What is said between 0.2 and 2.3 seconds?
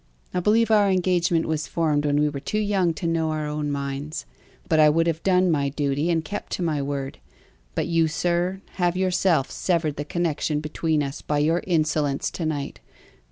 I believe our engagement was formed when we